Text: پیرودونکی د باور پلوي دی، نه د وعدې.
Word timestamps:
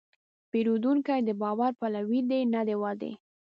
پیرودونکی 0.51 1.19
د 1.25 1.29
باور 1.41 1.71
پلوي 1.79 2.21
دی، 2.29 2.41
نه 2.53 2.61
د 2.67 2.69
وعدې. 2.81 3.11